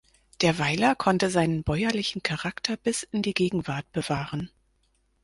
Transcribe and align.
Der 0.41 0.57
Weiler 0.57 0.95
konnte 0.95 1.29
seinen 1.29 1.61
bäuerlichen 1.63 2.23
Charakter 2.23 2.75
bis 2.75 3.03
in 3.03 3.21
die 3.21 3.35
Gegenwart 3.35 3.85
bewahren. 3.91 4.49